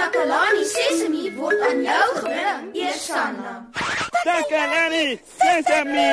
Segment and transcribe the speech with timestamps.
[0.00, 3.68] Takalani Sesemi word aan jou gebring, Eersanna.
[4.24, 6.12] Takalani Sesemi.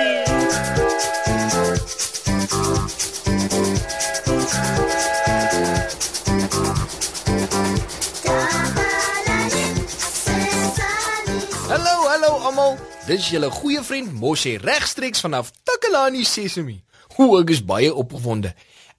[11.70, 12.76] Hallo, hallo almal.
[13.08, 16.82] Dis julle goeie vriend Moshe regstreeks vanaf Takalani Sesemi.
[17.16, 18.52] Hoe ek is baie opgewonde.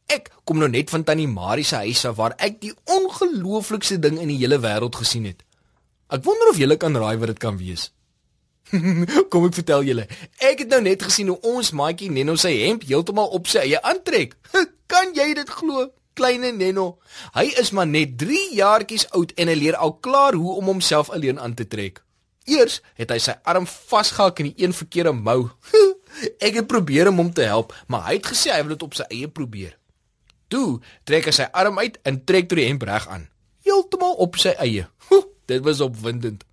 [0.08, 4.16] Ek kom nou net van Tannie Marie se huis af waar ek die ongelooflikste ding
[4.16, 5.44] in die hele wêreld gesien het.
[6.08, 7.90] Ek wonder of julle kan raai wat dit kan wees.
[9.32, 10.06] kom ek vertel julle.
[10.44, 13.80] Ek het nou net gesien hoe ons maatjie Neno sy hemp heeltemal op sy eie
[13.84, 14.36] aantrek.
[14.92, 15.90] kan jy dit glo?
[16.18, 16.98] Kleine Neno.
[17.36, 21.12] Hy is maar net 3 jaartjies oud en hy leer al klaar hoe om homself
[21.14, 22.02] alleen aan te trek.
[22.48, 25.50] Eers het hy sy arm vasgehak in die een verkeerde mou.
[26.46, 28.96] Ek het probeer om hom te help, maar hy het gesê hy wil dit op
[28.96, 29.77] sy eie probeer.
[30.48, 33.28] Toe trek hy sy arm uit en trek toe die hemp reg aan.
[33.66, 34.88] Heeltemal op sy eie.
[35.50, 36.44] Dit was opwindend.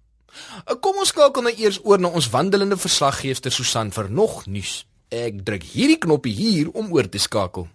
[0.83, 4.83] Kom ons skakel nou eers oor na ons wandelende verslaggewer Susan vir nog nuus.
[5.11, 7.69] Ek druk hierdie knoppie hier om oor te skakel.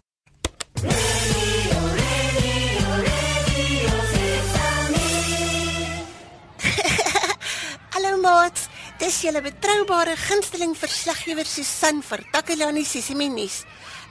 [9.01, 9.09] Maat.
[9.09, 13.65] Dis julle betroubare gunsteling verslaggewer Susan vir Takelani Sisimenis.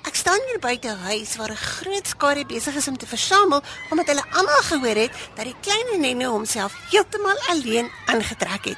[0.07, 4.07] Ek staan hier buite huis waar 'n groot skare besig is om te versamel omdat
[4.07, 8.77] hulle almal gehoor het dat die klein Nene homself heeltemal alleen aangetrek het.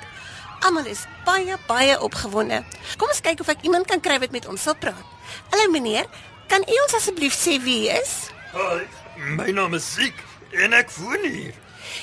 [0.62, 2.64] Almal is baie baie opgewonde.
[2.98, 5.06] Kom ons kyk of ek iemand kan kry wat met ons sal praat.
[5.52, 6.06] Hallo meneer,
[6.48, 8.30] kan u ons asseblief sê wie u is?
[8.54, 10.16] Hi, my naam is Ziek
[10.52, 11.54] en ek woon hier.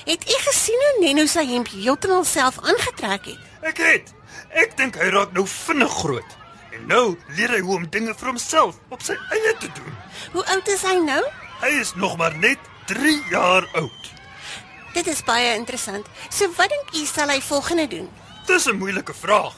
[0.05, 3.39] Het u gesien hoe Neno sy hemp heeltemal self aangetrek het?
[3.63, 4.15] Ek het.
[4.51, 6.37] Ek dink hy raak nou vinnig groot.
[6.73, 9.95] En nou leer hy hoe om dinge vir homself op sy eie te doen.
[10.33, 11.23] Hoe oud is hy nou?
[11.61, 14.13] Hy is nog maar net 3 jaar oud.
[14.95, 16.07] Dit is baie interessant.
[16.31, 18.09] So wat dink u sal hy volgende doen?
[18.47, 19.55] Dis 'n moeilike vraag.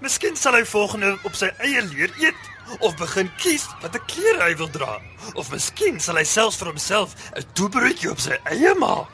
[0.00, 4.56] Miskien sal hy volgende op sy eie leer eet of begin kies watter klere hy
[4.56, 5.00] wil dra.
[5.34, 9.08] Of miskien sal hy selfs vir homself 'n toebroodjie op sy eie maak.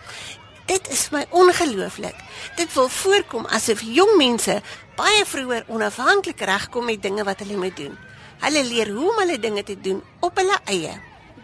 [0.66, 2.14] Dit is my ongelooflik.
[2.56, 4.60] Dit wil voorkom asof jong mense
[4.96, 7.94] baie vroeër onafhanklik regkom met dinge wat hulle moet doen.
[8.42, 10.94] Hulle leer hoe om hulle dinge te doen op hulle eie.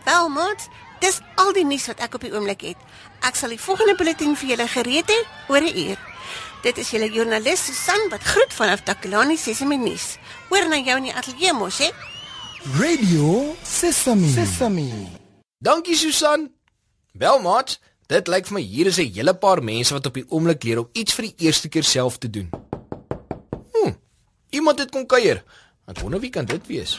[0.05, 0.67] Welmot,
[1.01, 2.81] dis al die nuus wat ek op die oomblik het.
[3.23, 5.99] Ek sal die volgende bulletin vir julle gereed hê oor 'n uur.
[6.63, 10.19] Dit is julle joernalis Susan wat groet vanaf Takalani Sesame nuus.
[10.49, 11.91] Hoor na jou in die ateljee mos, hè?
[12.79, 14.29] Radio Sesame.
[14.29, 14.87] Sesame.
[15.59, 16.51] Dankie Susan.
[17.13, 17.81] Welmot,
[18.13, 20.79] Dit lyk vir my hier is 'n hele paar mense wat op die oomblik leer
[20.79, 22.51] om iets vir die eerste keer self te doen.
[23.73, 23.93] Hm.
[24.51, 25.43] Iemand het kom kuier.
[25.89, 26.99] Ek wonder wie kan dit wees?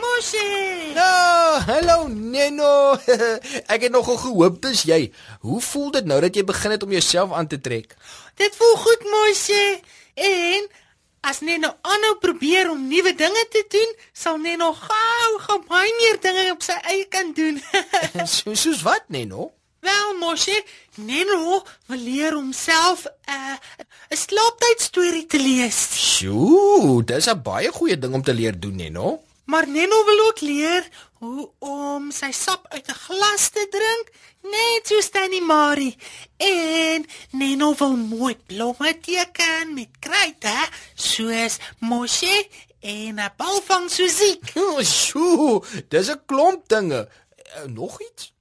[0.00, 0.94] Mosie.
[0.94, 2.98] Ja, hallo Neno.
[3.74, 5.12] Ek het nogal gehoop dis jy.
[5.40, 7.94] Hoe voel dit nou dat jy begin het om jouself aan te trek?
[8.34, 9.82] Dit voel goed, Mosie.
[10.14, 10.66] En
[11.20, 16.18] as Neno aanhou probeer om nuwe dinge te doen, sal Neno gou gou baie meer
[16.20, 17.62] dinge op sy eie kan doen.
[18.26, 19.52] Soos so, wat, Neno?
[19.80, 20.62] Wel, Moshi,
[20.94, 23.56] Neno wil leer homself 'n uh,
[24.10, 25.78] 'n slaaptydstorie te lees.
[26.16, 29.20] Sjoe, dis 'n baie goeie ding om te leer doen, Neno.
[29.44, 30.88] Maar Neno wil ook leer
[31.20, 34.06] hoe om sy sap uit 'n glas te drink,
[34.42, 35.96] net soos Tannie Marie.
[36.36, 40.64] En Neno wil mooi blomme teken met kruit, hè,
[40.94, 42.48] soos Moshi
[42.80, 44.38] en 'n balvang Susie.
[44.96, 47.08] Sjoe, dis 'n klomp dinge.
[47.56, 48.32] Uh, nog iets?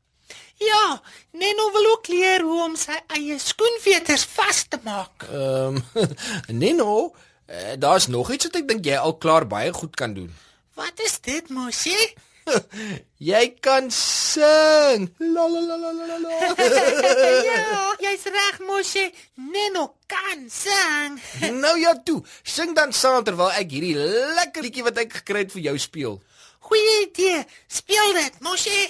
[0.59, 5.23] Ja, Neno wil ook leer hoe om sy eie skoenveters vas te maak.
[5.31, 6.15] Ehm um,
[6.61, 7.15] Neno,
[7.47, 10.33] uh, daar's nog iets wat ek dink jy al klaar baie goed kan doen.
[10.75, 12.11] Wat is dit, Mosie?
[13.31, 15.07] jy kan sing.
[15.23, 16.53] La la la la la la.
[17.49, 17.63] ja,
[18.03, 19.07] jy's reg, Mosie.
[19.39, 21.19] Neno kan sing.
[21.55, 22.19] nou ja, toe.
[22.43, 23.95] Sing dan saam terwyl ek hierdie
[24.39, 26.23] lekker liedjie wat ek gekry het vir jou speel.
[26.67, 27.45] Goeie idee.
[27.71, 28.89] Speel dit, Mosie.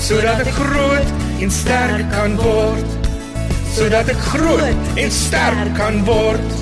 [0.00, 3.08] Sodat ek groot en sterk kan word.
[3.76, 6.52] Sodat ek groot en sterk kan word.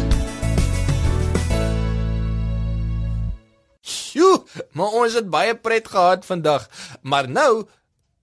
[3.85, 6.69] Sjoe, maar ons het baie pret gehad vandag.
[7.03, 7.67] Maar nou,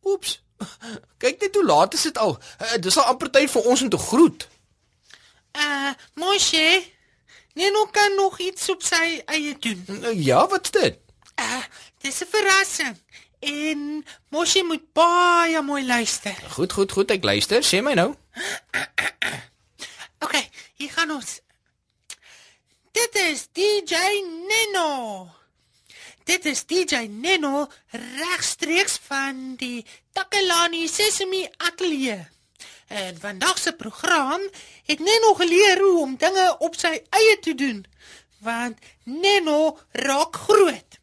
[0.03, 0.39] oeps.
[1.21, 2.37] Kyk net hoe laat is dit al.
[2.61, 4.47] Uh, dis al amper tyd vir ons om te groet.
[5.51, 6.83] Uh, Moshe,
[7.53, 9.83] Neno kan nog iets op sy eie doen.
[9.89, 10.99] Uh, ja, wat's dit?
[11.35, 11.63] Uh,
[12.01, 12.97] dis 'n verrassing.
[13.41, 16.35] En Moshe moet baie mooi luister.
[16.53, 17.63] Goed, goed, goed, ek luister.
[17.65, 18.11] Sê my nou.
[20.25, 20.35] OK,
[20.77, 21.39] hier gaan ons.
[22.93, 25.25] Dit is DJ Neno.
[26.29, 32.29] Dit is DJ Neno regstreeks van die Takalani Sesemi Atelier.
[32.87, 34.41] En vandag se program
[34.85, 37.81] het Neno geleer hoe om dinge op sy eie te doen.
[38.45, 40.99] Want Neno raak groot.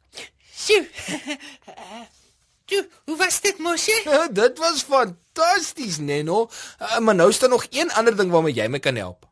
[0.55, 0.87] Sjoe.
[2.69, 4.03] Toe, hoe was dit mosie?
[4.05, 6.51] Uh, dit was fantasties, Neno.
[6.81, 9.25] Uh, maar nou is daar nog een ander ding waarmee jy my kan help.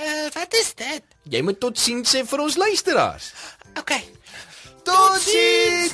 [0.00, 1.02] Uh, wat is dit?
[1.28, 3.32] Jy moet tot sien sê vir ons luisteraars.
[3.76, 3.92] OK.
[4.88, 5.92] Tot sien.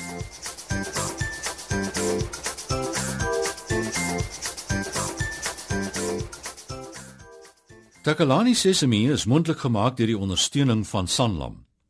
[8.06, 11.67] Takalani Sesemi is mondelik gemaak deur die ondersteuning van Sanlam.